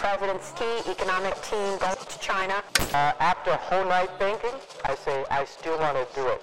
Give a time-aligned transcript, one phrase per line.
[0.00, 2.62] president's key economic team goes to China.
[2.94, 6.40] Uh, after a whole night thinking, I say I still want to do it.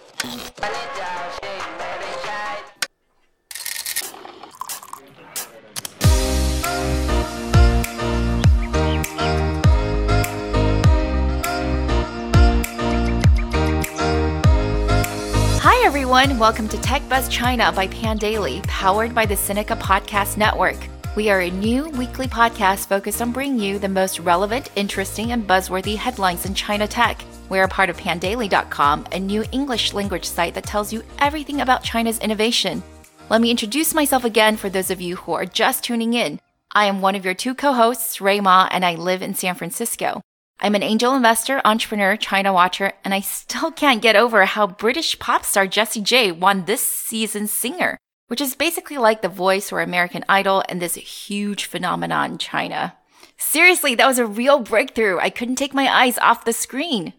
[15.64, 16.38] Hi, everyone.
[16.38, 20.78] Welcome to Tech Buzz China by Pandaily, powered by the Sinica Podcast Network.
[21.18, 25.48] We are a new weekly podcast focused on bringing you the most relevant, interesting, and
[25.48, 27.20] buzzworthy headlines in China tech.
[27.50, 31.82] We're a part of pandaily.com, a new English language site that tells you everything about
[31.82, 32.84] China's innovation.
[33.32, 36.40] Let me introduce myself again for those of you who are just tuning in.
[36.74, 39.56] I am one of your two co hosts, Rui Ma, and I live in San
[39.56, 40.22] Francisco.
[40.60, 45.18] I'm an angel investor, entrepreneur, China watcher, and I still can't get over how British
[45.18, 47.98] pop star Jessie J won this season's singer,
[48.28, 52.96] which is basically like The Voice or American Idol and this huge phenomenon in China.
[53.38, 55.20] Seriously, that was a real breakthrough.
[55.20, 57.14] I couldn't take my eyes off the screen.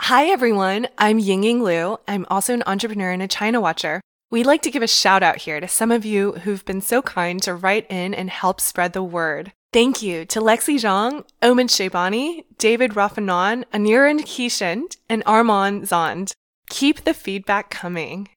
[0.00, 0.88] Hi, everyone.
[0.98, 1.98] I'm Yingying Lu.
[2.08, 4.00] I'm also an entrepreneur and a China watcher.
[4.30, 7.02] We'd like to give a shout out here to some of you who've been so
[7.02, 9.52] kind to write in and help spread the word.
[9.72, 16.32] Thank you to Lexi Zhang, Omen Shebani, David Rafanon, Aniran Kishant, and Armand Zond.
[16.68, 18.28] Keep the feedback coming.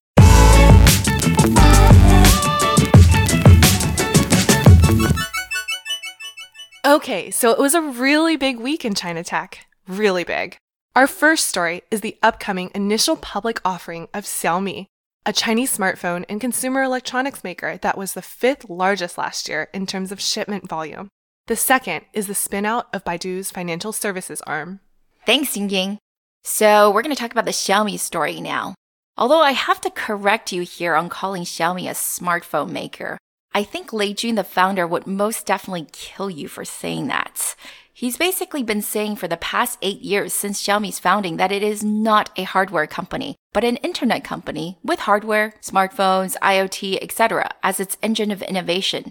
[6.85, 9.65] Okay, so it was a really big week in China tech.
[9.87, 10.55] Really big.
[10.95, 14.85] Our first story is the upcoming initial public offering of Xiaomi,
[15.25, 19.87] a Chinese smartphone and consumer electronics maker that was the fifth largest last year in
[19.87, 21.09] terms of shipment volume.
[21.47, 24.79] The second is the spinout of Baidu's financial services arm.
[25.25, 25.97] Thanks, Yingying.
[26.43, 28.75] So, we're going to talk about the Xiaomi story now.
[29.17, 33.17] Although I have to correct you here on calling Xiaomi a smartphone maker.
[33.55, 37.55] I think Lei Jun, the founder, would most definitely kill you for saying that.
[37.93, 41.81] He's basically been saying for the past eight years since Xiaomi's founding that it is
[41.81, 47.49] not a hardware company, but an internet company with hardware, smartphones, IoT, etc.
[47.63, 49.09] as its engine of innovation.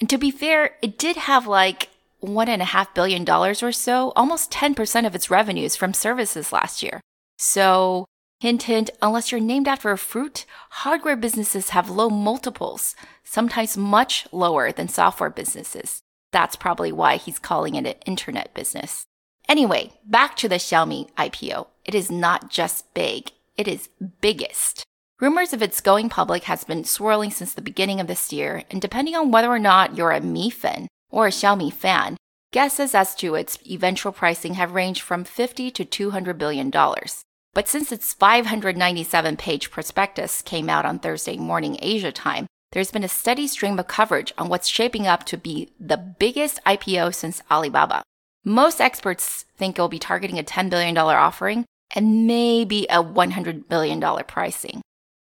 [0.00, 3.70] And to be fair, it did have like one and a half billion dollars or
[3.70, 7.00] so, almost 10% of its revenues from services last year.
[7.38, 8.06] So,
[8.40, 14.26] hint, hint, unless you're named after a fruit, hardware businesses have low multiples, sometimes much
[14.32, 16.00] lower than software businesses.
[16.32, 19.04] That's probably why he's calling it an internet business.
[19.48, 21.66] Anyway, back to the Xiaomi IPO.
[21.84, 23.88] It is not just big, it is
[24.20, 24.84] biggest.
[25.20, 28.80] Rumors of its going public has been swirling since the beginning of this year, and
[28.80, 32.16] depending on whether or not you're a Mi fan or a Xiaomi fan,
[32.52, 37.23] guesses as to its eventual pricing have ranged from 50 to 200 billion dollars.
[37.54, 43.04] But since its 597 page prospectus came out on Thursday morning Asia time, there's been
[43.04, 47.40] a steady stream of coverage on what's shaping up to be the biggest IPO since
[47.48, 48.02] Alibaba.
[48.44, 51.64] Most experts think it'll be targeting a $10 billion offering
[51.94, 54.82] and maybe a $100 billion pricing.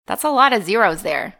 [0.07, 1.35] That's a lot of zeros there.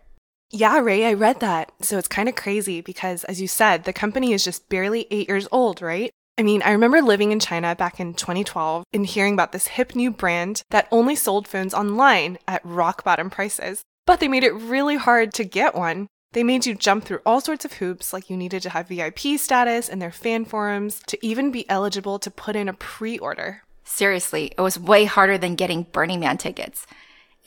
[0.52, 1.72] Yeah, Rui, I read that.
[1.82, 5.30] So it's kind of crazy because, as you said, the company is just barely eight
[5.30, 6.12] years old, right?
[6.38, 9.94] I mean, I remember living in China back in 2012 and hearing about this hip
[9.94, 13.84] new brand that only sold phones online at rock bottom prices.
[14.08, 16.08] But they made it really hard to get one.
[16.32, 19.38] They made you jump through all sorts of hoops, like you needed to have VIP
[19.38, 23.62] status in their fan forums to even be eligible to put in a pre order.
[23.84, 26.88] Seriously, it was way harder than getting Burning Man tickets.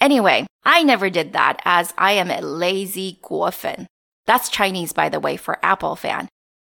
[0.01, 3.87] Anyway, I never did that as I am a lazy guofan.
[4.27, 6.29] That's Chinese, by the way, for Apple fan.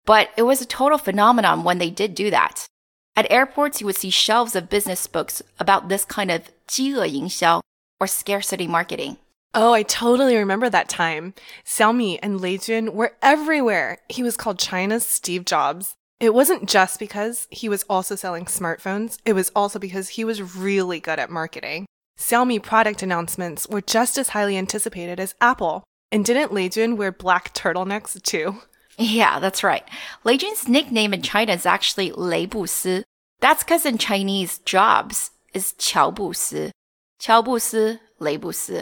[0.07, 2.67] But it was a total phenomenon when they did do that.
[3.15, 7.61] At airports, you would see shelves of business books about this kind of 饥饿营销
[8.01, 9.19] or scarcity marketing.
[9.55, 11.35] Oh, I totally remember that time.
[11.67, 13.99] Xiaomi and Lei Jun were everywhere.
[14.09, 15.95] He was called China's Steve Jobs.
[16.19, 20.57] It wasn't just because he was also selling smartphones, it was also because he was
[20.57, 21.85] really good at marketing.
[22.19, 25.85] Xiaomi product announcements were just as highly anticipated as Apple.
[26.11, 28.63] And didn't Lei Jun wear black turtlenecks too?
[28.98, 29.84] Yeah, that's right.
[30.24, 33.04] Lei Jun's nickname in China is actually Lei Bu Si.
[33.40, 36.72] That's because in Chinese, Jobs is Qiao Bu Si.
[37.20, 38.82] Qiao Bu Si, Lei Bu Si.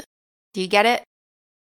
[0.54, 1.04] Do you get it?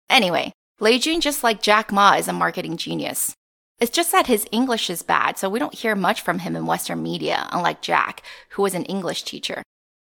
[0.10, 3.34] Anyway, Lei Jun, just like Jack Ma, is a marketing genius.
[3.80, 6.68] It's just that his English is bad, so we don't hear much from him in
[6.68, 8.22] Western media, unlike Jack,
[8.52, 9.64] who was an English teacher.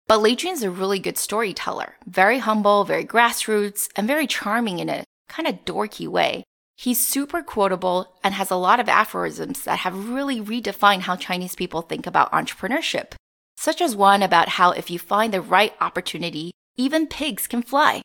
[0.07, 4.89] But Lei Jun's a really good storyteller, very humble, very grassroots, and very charming in
[4.89, 6.43] a kind of dorky way.
[6.83, 11.55] He's super quotable and has a lot of aphorisms that have really redefined how Chinese
[11.55, 13.13] people think about entrepreneurship,
[13.55, 18.01] such as one about how if you find the right opportunity, even pigs can fly.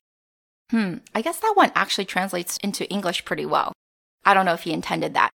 [0.70, 3.72] Hmm, I guess that one actually translates into English pretty well.
[4.24, 5.30] I don't know if he intended that.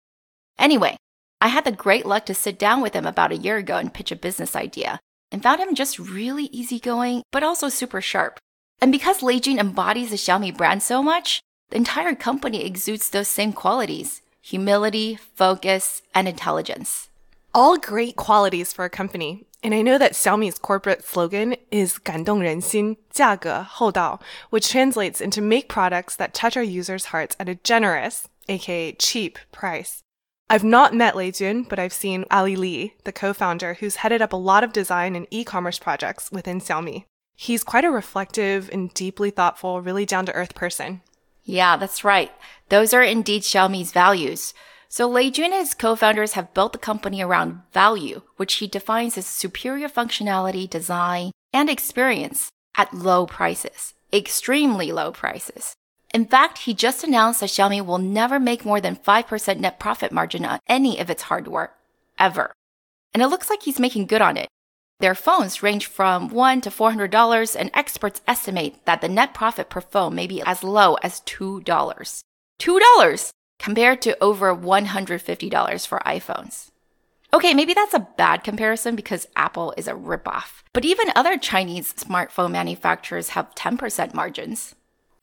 [0.58, 0.96] Anyway,
[1.42, 3.94] I had the great luck to sit down with him about a year ago and
[3.94, 5.02] pitch a business idea,
[5.34, 8.40] and found him just really easygoing, but also super sharp.
[8.80, 11.42] And because Lei Jun embodies the Xiaomi brand so much,
[11.73, 17.11] the entire company exudes those same qualities humility, focus, and intelligence.
[17.55, 19.45] All great qualities for a company.
[19.63, 26.33] And I know that Xiaomi's corporate slogan is 感动人心,价格厚道, which translates into make products that
[26.33, 29.99] touch our users' hearts at a generous, aka cheap, price.
[30.49, 34.33] I've not met Lei Jun, but I've seen Ali Li, the co-founder, who's headed up
[34.33, 37.05] a lot of design and e-commerce projects within Xiaomi.
[37.37, 41.03] He's quite a reflective and deeply thoughtful, really down-to-earth person.
[41.44, 42.32] Yeah, that's right.
[42.70, 44.54] Those are indeed Xiaomi's values.
[44.88, 49.18] So Lei Jun and his co-founders have built the company around value, which he defines
[49.18, 55.74] as superior functionality, design, and experience at low prices, extremely low prices.
[56.14, 60.12] In fact, he just announced that Xiaomi will never make more than 5% net profit
[60.12, 61.74] margin on any of its hardware,
[62.20, 62.54] ever.
[63.14, 64.48] And it looks like he's making good on it.
[65.04, 69.82] Their phones range from $1 to $400, and experts estimate that the net profit per
[69.82, 71.62] phone may be as low as $2.
[71.62, 73.34] $2!
[73.60, 76.70] compared to over $150 for iPhones.
[77.34, 80.64] Okay, maybe that's a bad comparison because Apple is a ripoff.
[80.72, 84.74] But even other Chinese smartphone manufacturers have 10% margins.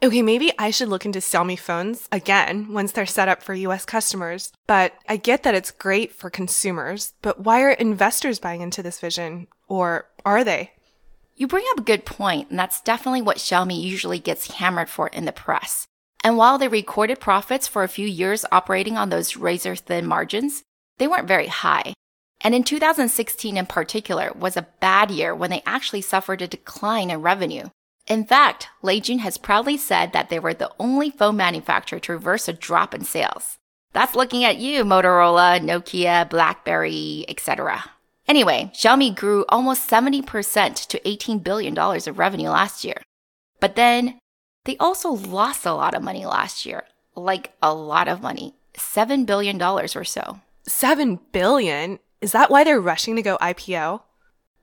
[0.02, 3.84] Okay, maybe I should look into Xiaomi phones again once they're set up for US
[3.84, 4.50] customers.
[4.66, 8.98] But I get that it's great for consumers, but why are investors buying into this
[8.98, 9.46] vision?
[9.68, 10.72] Or are they?
[11.36, 15.08] You bring up a good point, and that's definitely what Xiaomi usually gets hammered for
[15.08, 15.86] in the press.
[16.24, 20.62] And while they recorded profits for a few years operating on those razor thin margins,
[20.96, 21.92] they weren't very high.
[22.40, 27.10] And in 2016 in particular was a bad year when they actually suffered a decline
[27.10, 27.68] in revenue.
[28.10, 32.12] In fact, Lei Jun has proudly said that they were the only phone manufacturer to
[32.12, 33.58] reverse a drop in sales.
[33.92, 37.84] That's looking at you, Motorola, Nokia, BlackBerry, etc.
[38.26, 43.00] Anyway, Xiaomi grew almost 70% to $18 billion of revenue last year.
[43.60, 44.18] But then
[44.64, 46.82] they also lost a lot of money last year,
[47.14, 50.40] like a lot of money, $7 billion or so.
[50.66, 52.00] 7 billion?
[52.20, 54.02] Is that why they're rushing to go IPO?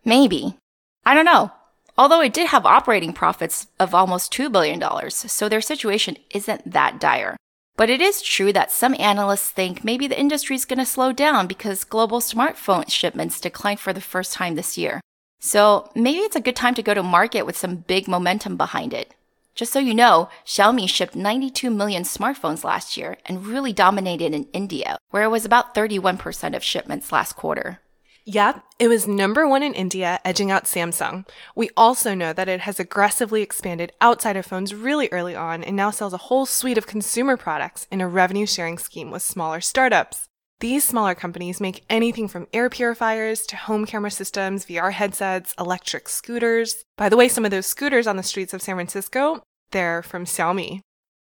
[0.03, 0.57] Maybe.
[1.05, 1.53] I don't know.
[1.97, 6.99] Although it did have operating profits of almost $2 billion, so their situation isn't that
[6.99, 7.35] dire.
[7.75, 11.11] But it is true that some analysts think maybe the industry is going to slow
[11.11, 15.01] down because global smartphone shipments declined for the first time this year.
[15.39, 18.93] So maybe it's a good time to go to market with some big momentum behind
[18.93, 19.13] it.
[19.53, 24.47] Just so you know, Xiaomi shipped 92 million smartphones last year and really dominated in
[24.53, 27.79] India, where it was about 31% of shipments last quarter.
[28.29, 31.25] Yep, it was number one in India, edging out Samsung.
[31.55, 35.77] We also know that it has aggressively expanded outside of phones really early on and
[35.77, 39.61] now sells a whole suite of consumer products in a revenue sharing scheme with smaller
[39.61, 40.27] startups.
[40.59, 46.09] These smaller companies make anything from air purifiers to home camera systems, VR headsets, electric
[46.09, 46.83] scooters.
[46.97, 49.41] By the way, some of those scooters on the streets of San Francisco,
[49.71, 50.81] they're from Xiaomi.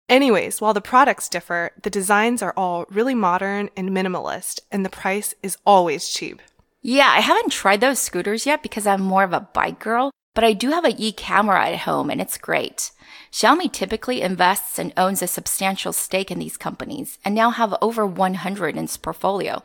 [0.09, 4.91] Anyways, while the products differ, the designs are all really modern and minimalist, and the
[4.91, 6.41] price is always cheap.
[6.83, 10.43] Yeah, I haven't tried those scooters yet because I'm more of a bike girl, but
[10.43, 12.91] I do have a e camera at home and it's great.
[13.31, 18.05] Xiaomi typically invests and owns a substantial stake in these companies and now have over
[18.05, 19.63] 100 in its portfolio.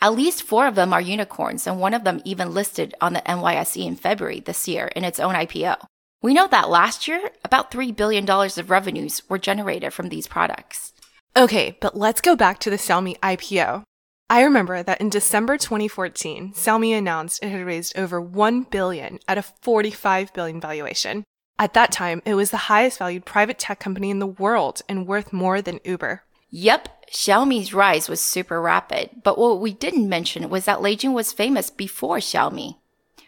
[0.00, 3.20] At least four of them are unicorns, and one of them even listed on the
[3.20, 5.76] NYSE in February this year in its own IPO.
[6.20, 10.92] We know that last year, about $3 billion of revenues were generated from these products.
[11.36, 13.84] Okay, but let's go back to the Xiaomi IPO.
[14.32, 19.36] I remember that in December 2014, Xiaomi announced it had raised over 1 billion at
[19.36, 21.24] a 45 billion valuation.
[21.58, 25.06] At that time, it was the highest valued private tech company in the world and
[25.06, 26.22] worth more than Uber.
[26.48, 31.12] Yep, Xiaomi's rise was super rapid, but what we didn't mention was that Lei Jun
[31.12, 32.76] was famous before Xiaomi.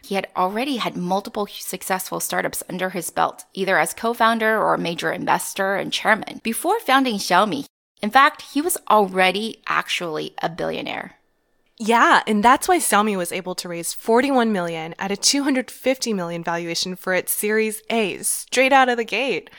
[0.03, 5.11] He had already had multiple successful startups under his belt, either as co-founder or major
[5.11, 6.41] investor and chairman.
[6.41, 7.67] Before founding Xiaomi,
[8.01, 11.15] in fact, he was already actually a billionaire.
[11.77, 16.43] Yeah, and that's why Xiaomi was able to raise 41 million at a 250 million
[16.43, 19.49] valuation for its Series A straight out of the gate.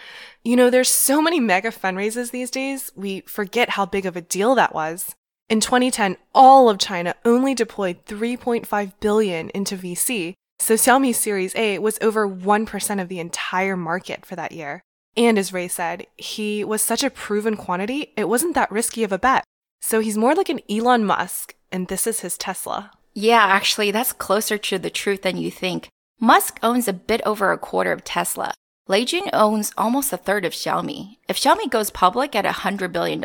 [0.42, 4.22] You know, there's so many mega fundraisers these days, we forget how big of a
[4.22, 5.14] deal that was.
[5.50, 11.78] In 2010, all of China only deployed 3.5 billion into VC, so Xiaomi's Series A
[11.78, 14.82] was over 1% of the entire market for that year.
[15.16, 19.12] And as Rui said, he was such a proven quantity, it wasn't that risky of
[19.12, 19.44] a bet.
[19.80, 22.90] So he's more like an Elon Musk, and this is his Tesla.
[23.14, 25.88] Yeah, actually, that's closer to the truth than you think.
[26.20, 28.52] Musk owns a bit over a quarter of Tesla.
[28.88, 31.16] Lei Jun owns almost a third of Xiaomi.
[31.28, 33.20] If Xiaomi goes public at $100 billion,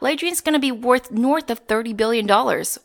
[0.00, 2.26] Lei Jun's going to be worth north of $30 billion,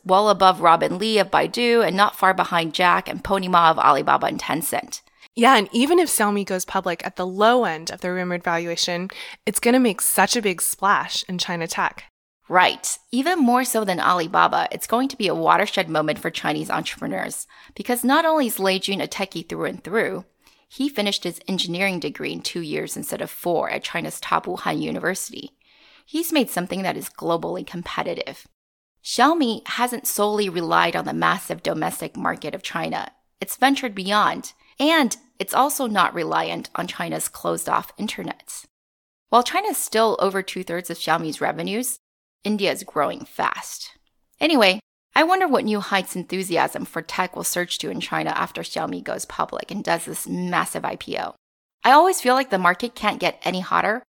[0.04, 3.78] well above Robin Li of Baidu and not far behind Jack and Pony Ma of
[3.78, 5.02] Alibaba and Tencent.
[5.36, 9.08] Yeah, and even if Xiaomi goes public at the low end of the rumored valuation,
[9.46, 12.04] it's going to make such a big splash in China tech.
[12.48, 12.98] Right.
[13.12, 17.46] Even more so than Alibaba, it's going to be a watershed moment for Chinese entrepreneurs
[17.76, 20.24] because not only is Lei Jun a techie through and through,
[20.68, 24.80] he finished his engineering degree in two years instead of four at China's top Wuhan
[24.80, 25.50] University.
[26.04, 28.48] He's made something that is globally competitive.
[29.04, 33.12] Xiaomi hasn't solely relied on the massive domestic market of China.
[33.40, 38.64] It's ventured beyond, and it's also not reliant on China's closed off internet.
[39.28, 41.98] While China is still over two thirds of Xiaomi's revenues,
[42.42, 43.90] India is growing fast.
[44.40, 44.80] Anyway,
[45.14, 49.04] I wonder what new heights enthusiasm for tech will surge to in China after Xiaomi
[49.04, 51.34] goes public and does this massive IPO.
[51.84, 54.02] I always feel like the market can't get any hotter,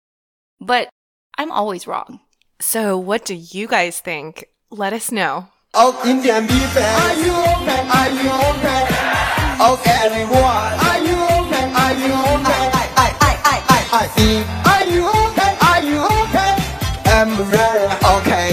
[0.60, 0.88] but
[1.36, 2.20] I'm always wrong.
[2.60, 4.46] So, what do you guys think?
[4.70, 5.48] Let us know.
[5.74, 7.88] Oh, Indian people, are you open?
[7.90, 8.99] Are you open?
[9.62, 11.68] Oh, everyone, are you open?
[11.76, 12.56] Are you open?
[12.72, 14.48] I, I, I, I, I, I think.
[14.64, 15.52] Are you open?
[15.68, 16.54] Are you open?
[17.04, 17.84] I'm very
[18.16, 18.52] okay.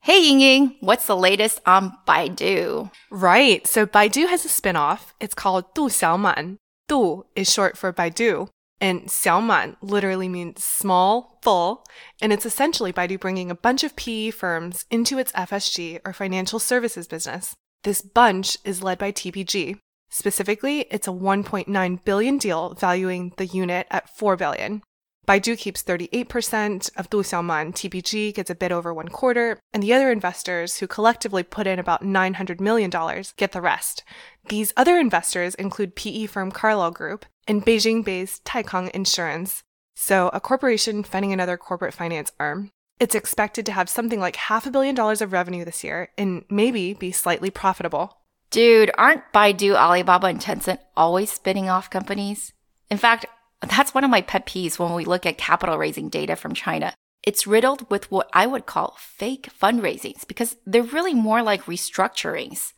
[0.00, 2.90] Hey Ying Ying, what's the latest on Baidu?
[3.12, 3.64] Right.
[3.64, 5.14] So Baidu has a spin-off.
[5.20, 6.56] It's called Du Xiaoman.
[6.88, 8.48] Du is short for Baidu,
[8.80, 11.84] and Xiaoman literally means small, full,
[12.20, 16.58] and it's essentially Baidu bringing a bunch of PE firms into its FSG or financial
[16.58, 17.54] services business.
[17.86, 19.78] This bunch is led by TPG.
[20.10, 24.82] Specifically, it's a 1.9 billion deal valuing the unit at 4 billion.
[25.24, 29.94] Baidu keeps 38% of Du Xiaoman, TPG gets a bit over one quarter, and the
[29.94, 32.90] other investors, who collectively put in about $900 million,
[33.36, 34.02] get the rest.
[34.48, 39.62] These other investors include PE firm Carlyle Group and Beijing based Taikang Insurance,
[39.94, 42.72] so a corporation funding another corporate finance arm.
[42.98, 46.44] It's expected to have something like half a billion dollars of revenue this year and
[46.48, 48.18] maybe be slightly profitable.
[48.50, 52.52] Dude, aren't Baidu, Alibaba, and Tencent always spinning off companies?
[52.90, 53.26] In fact,
[53.60, 56.94] that's one of my pet peeves when we look at capital raising data from China.
[57.22, 62.72] It's riddled with what I would call fake fundraisings because they're really more like restructurings.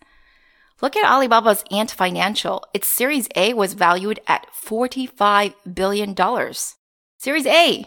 [0.80, 2.64] Look at Alibaba's Ant Financial.
[2.72, 6.16] Its Series A was valued at $45 billion.
[7.18, 7.84] Series A!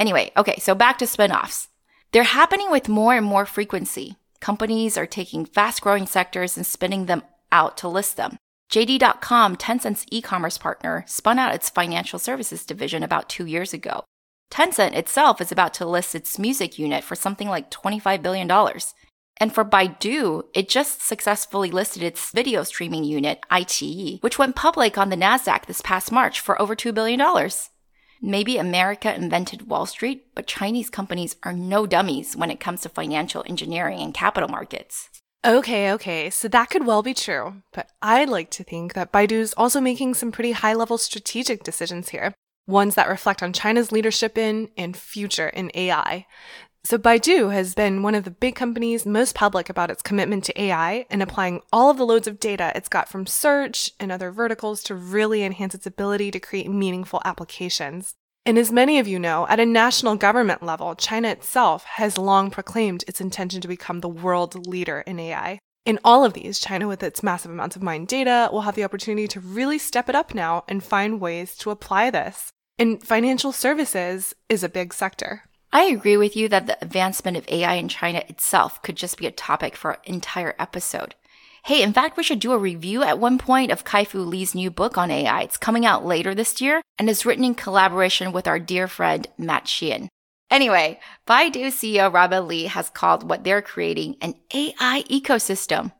[0.00, 1.68] Anyway, okay, so back to spin-offs.
[2.10, 4.16] They're happening with more and more frequency.
[4.40, 8.38] Companies are taking fast growing sectors and spinning them out to list them.
[8.72, 14.04] JD.com, Tencent's e commerce partner, spun out its financial services division about two years ago.
[14.50, 18.50] Tencent itself is about to list its music unit for something like $25 billion.
[19.36, 24.96] And for Baidu, it just successfully listed its video streaming unit, iQIYI, which went public
[24.96, 27.20] on the NASDAQ this past March for over $2 billion.
[28.22, 32.90] Maybe America invented Wall Street, but Chinese companies are no dummies when it comes to
[32.90, 35.08] financial engineering and capital markets.
[35.44, 39.54] Okay, okay, so that could well be true, but I'd like to think that Baidu's
[39.56, 42.34] also making some pretty high level strategic decisions here,
[42.66, 46.26] ones that reflect on China's leadership in and future in AI.
[46.82, 50.60] So Baidu has been one of the big companies most public about its commitment to
[50.60, 54.30] AI and applying all of the loads of data it's got from search and other
[54.32, 58.14] verticals to really enhance its ability to create meaningful applications.
[58.46, 62.50] And as many of you know, at a national government level, China itself has long
[62.50, 65.58] proclaimed its intention to become the world leader in AI.
[65.84, 68.84] In all of these, China, with its massive amounts of mined data, will have the
[68.84, 72.50] opportunity to really step it up now and find ways to apply this.
[72.78, 75.44] And financial services is a big sector.
[75.72, 79.26] I agree with you that the advancement of AI in China itself could just be
[79.26, 81.14] a topic for an entire episode.
[81.64, 84.70] Hey, in fact, we should do a review at one point of Kai-Fu Lee's new
[84.70, 85.42] book on AI.
[85.42, 89.28] It's coming out later this year and is written in collaboration with our dear friend
[89.38, 90.08] Matt Sheehan.
[90.50, 90.98] Anyway,
[91.28, 95.92] Baidu CEO Robin Li has called what they're creating an AI ecosystem.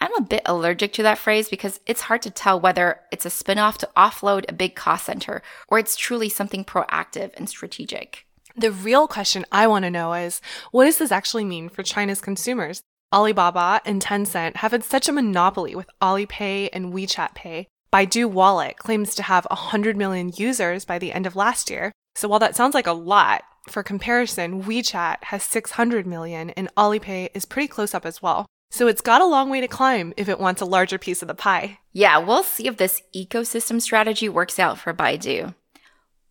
[0.00, 3.28] I'm a bit allergic to that phrase because it's hard to tell whether it's a
[3.28, 8.24] spinoff to offload a big cost center or it's truly something proactive and strategic.
[8.56, 10.40] The real question I want to know is
[10.70, 12.82] what does this actually mean for China's consumers?
[13.12, 17.68] Alibaba and Tencent have had such a monopoly with Alipay and WeChat Pay.
[17.92, 21.92] Baidu Wallet claims to have 100 million users by the end of last year.
[22.14, 27.28] So while that sounds like a lot, for comparison, WeChat has 600 million and Alipay
[27.34, 28.46] is pretty close up as well.
[28.70, 31.28] So it's got a long way to climb if it wants a larger piece of
[31.28, 31.78] the pie.
[31.92, 35.54] Yeah, we'll see if this ecosystem strategy works out for Baidu.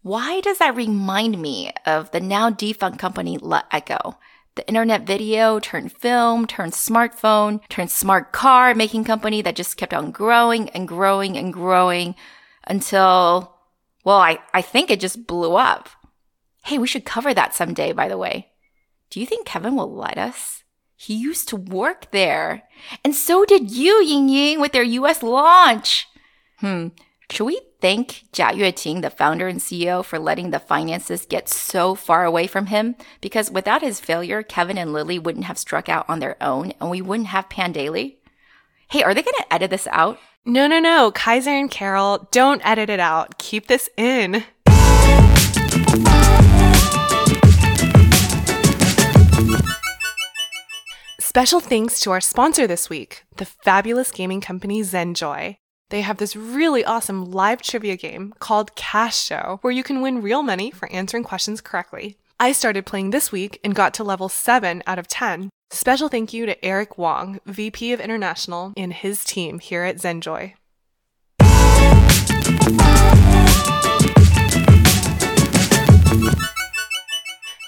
[0.03, 4.17] Why does that remind me of the now defunct company La Echo?
[4.55, 9.93] The internet video turned film, turned smartphone, turned smart car making company that just kept
[9.93, 12.15] on growing and growing and growing
[12.65, 13.55] until,
[14.03, 15.87] well, I, I think it just blew up.
[16.63, 18.47] Hey, we should cover that someday, by the way.
[19.11, 20.63] Do you think Kevin will let us?
[20.95, 22.63] He used to work there.
[23.05, 26.07] And so did you, Ying Ying, with their US launch.
[26.57, 26.87] Hmm.
[27.29, 31.95] Should we thank Jia Yueting, the founder and CEO, for letting the finances get so
[31.95, 32.95] far away from him?
[33.19, 36.89] Because without his failure, Kevin and Lily wouldn't have struck out on their own and
[36.89, 38.17] we wouldn't have Pandaily.
[38.89, 40.19] Hey, are they going to edit this out?
[40.45, 41.11] No, no, no.
[41.11, 43.37] Kaiser and Carol, don't edit it out.
[43.37, 44.43] Keep this in.
[51.19, 55.55] Special thanks to our sponsor this week, the fabulous gaming company Zenjoy.
[55.91, 60.21] They have this really awesome live trivia game called Cash Show, where you can win
[60.21, 62.15] real money for answering questions correctly.
[62.39, 65.49] I started playing this week and got to level 7 out of 10.
[65.69, 70.53] Special thank you to Eric Wong, VP of International, and his team here at Zenjoy.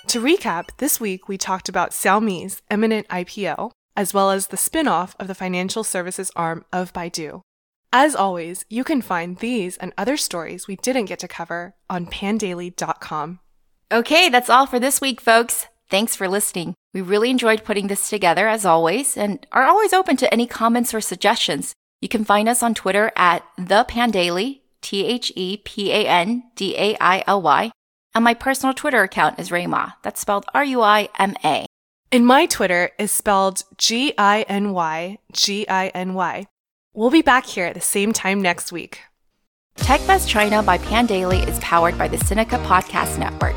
[0.08, 4.88] To recap, this week we talked about Xiaomi's imminent IPO, as well as the spin
[4.88, 7.42] off of the financial services arm of Baidu.
[7.96, 12.08] As always, you can find these and other stories we didn't get to cover on
[12.08, 13.40] pandaily.com.
[13.92, 15.68] Okay, that's all for this week, folks.
[15.92, 16.74] Thanks for listening.
[16.96, 20.92] We really enjoyed putting this together as always and are always open to any comments
[20.92, 21.74] or suggestions.
[22.02, 26.46] You can find us on Twitter at the Pandaily, T H E P A N
[26.56, 27.70] D A I L Y,
[28.16, 29.94] and my personal Twitter account is Ruima.
[30.02, 31.68] That's spelled R U I M A.
[32.12, 36.48] And my Twitter is spelled G I N Y G I N Y.
[36.96, 39.00] We'll be back here at the same time next week.
[39.78, 43.56] TechBuzz China by Pandaily is powered by the Sinica Podcast Network.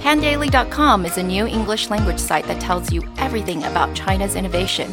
[0.00, 4.90] Pandaily.com is a new English language site that tells you everything about China's innovation.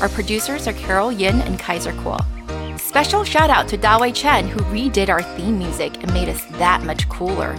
[0.00, 2.18] Our producers are Carol Yin and Kaiser Kuo.
[2.80, 6.82] Special shout out to Dawei Chen, who redid our theme music and made us that
[6.84, 7.58] much cooler.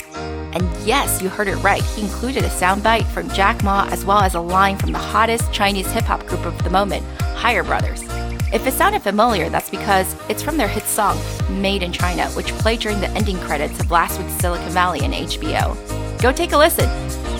[0.52, 4.22] And yes, you heard it right, he included a soundbite from Jack Ma as well
[4.22, 8.02] as a line from the hottest Chinese hip hop group of the moment, Higher Brothers.
[8.52, 11.20] If it sounded familiar, that's because it's from their hit song,
[11.50, 15.14] Made in China, which played during the ending credits of last week's Silicon Valley and
[15.14, 15.78] HBO.
[16.20, 16.90] Go take a listen.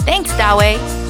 [0.02, 1.09] Thanks, Dawei!